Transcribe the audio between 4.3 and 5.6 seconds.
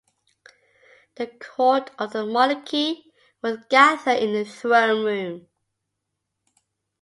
the throne room.